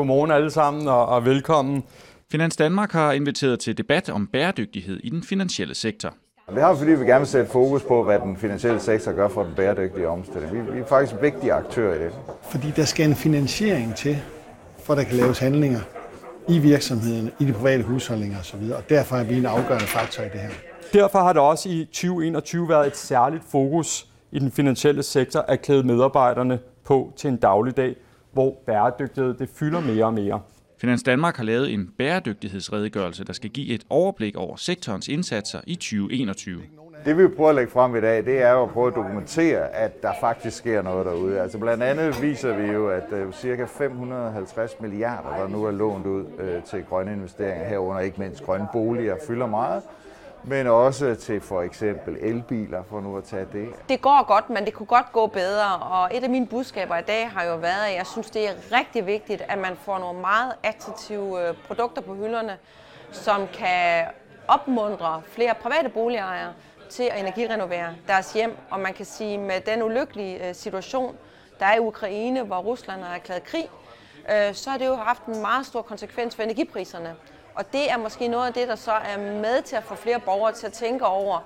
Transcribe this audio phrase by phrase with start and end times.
[0.00, 1.82] godmorgen alle sammen og, og velkommen.
[2.32, 6.14] Finans Danmark har inviteret til debat om bæredygtighed i den finansielle sektor.
[6.54, 9.28] Det har vi, fordi vi gerne vil sætte fokus på, hvad den finansielle sektor gør
[9.28, 10.52] for den bæredygtige omstilling.
[10.52, 12.12] Vi, vi er faktisk en vigtig aktør i det.
[12.50, 14.18] Fordi der skal en finansiering til,
[14.82, 15.80] for der kan laves handlinger
[16.48, 18.62] i virksomheden, i de private husholdninger osv.
[18.76, 20.50] Og derfor er vi en afgørende faktor i det her.
[20.92, 25.62] Derfor har det også i 2021 været et særligt fokus i den finansielle sektor at
[25.62, 27.96] klæde medarbejderne på til en dagligdag,
[28.32, 30.40] hvor bæredygtighed det fylder mere og mere.
[30.80, 35.74] Finans Danmark har lavet en bæredygtighedsredegørelse, der skal give et overblik over sektorens indsatser i
[35.74, 36.62] 2021.
[37.04, 39.68] Det vi prøver at lægge frem i dag, det er jo at prøve at dokumentere,
[39.68, 41.40] at der faktisk sker noget derude.
[41.40, 46.06] Altså blandt andet viser vi jo, at uh, cirka 550 milliarder, der nu er lånt
[46.06, 49.82] ud uh, til grønne investeringer herunder, ikke mindst grønne boliger, fylder meget
[50.44, 53.68] men også til for eksempel elbiler, for nu at tage det.
[53.88, 57.02] Det går godt, men det kunne godt gå bedre, og et af mine budskaber i
[57.02, 60.20] dag har jo været, at jeg synes, det er rigtig vigtigt, at man får nogle
[60.20, 62.58] meget attraktive øh, produkter på hylderne,
[63.12, 64.04] som kan
[64.48, 66.52] opmuntre flere private boligejere
[66.90, 68.56] til at energirenovere deres hjem.
[68.70, 71.16] Og man kan sige, med den ulykkelige øh, situation,
[71.60, 73.68] der er i Ukraine, hvor Rusland har erklæret krig,
[74.32, 77.16] øh, så har det jo haft en meget stor konsekvens for energipriserne.
[77.60, 80.20] Og det er måske noget af det, der så er med til at få flere
[80.20, 81.38] borgere til at tænke over,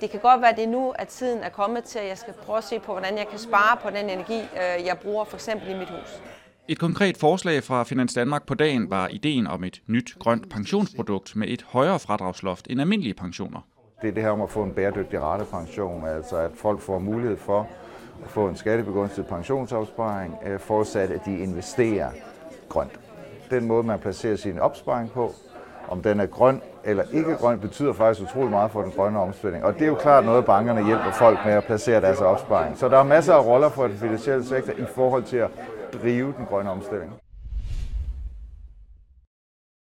[0.00, 2.34] det kan godt være, at det nu, at tiden er kommet til, at jeg skal
[2.34, 5.36] prøve at se på, hvordan jeg kan spare på den energi, øh, jeg bruger for
[5.36, 6.22] eksempel i mit hus.
[6.68, 11.36] Et konkret forslag fra Finans Danmark på dagen var ideen om et nyt grønt pensionsprodukt
[11.36, 13.60] med et højere fradragsloft end almindelige pensioner.
[14.02, 17.36] Det er det her om at få en bæredygtig ratepension, altså at folk får mulighed
[17.36, 17.68] for
[18.24, 22.10] at få en skattebegunstiget pensionsopsparing, øh, forudsat at de investerer
[22.68, 22.98] grønt
[23.52, 25.34] den måde, man placerer sin opsparing på,
[25.88, 29.64] om den er grøn eller ikke grøn, betyder faktisk utrolig meget for den grønne omstilling.
[29.64, 32.78] Og det er jo klart noget, bankerne hjælper folk med at placere deres opsparing.
[32.78, 35.50] Så der er masser af roller for den finansielle sektor i forhold til at
[36.02, 37.12] drive den grønne omstilling.